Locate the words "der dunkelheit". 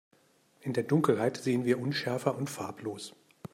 0.73-1.37